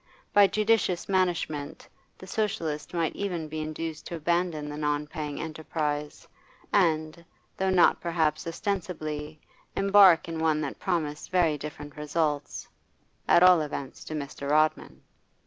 By 0.33 0.47
judicious 0.47 1.07
management 1.07 1.87
the 2.17 2.25
Socialist 2.25 2.91
might 2.91 3.15
even 3.15 3.47
be 3.47 3.59
induced 3.61 4.07
to 4.07 4.15
abandon 4.15 4.67
the 4.67 4.75
non 4.75 5.05
paying 5.05 5.39
enterprise, 5.39 6.27
and, 6.73 7.23
though 7.55 7.69
not 7.69 8.01
perhaps 8.01 8.47
ostensibly, 8.47 9.39
embark 9.75 10.27
in 10.27 10.39
one 10.39 10.59
that 10.61 10.79
promised 10.79 11.29
very 11.29 11.55
different 11.55 11.97
results 11.97 12.67
at 13.27 13.43
all 13.43 13.61
events 13.61 14.03
to 14.05 14.15
Mr. 14.15 14.49
Rodman. 14.49 15.03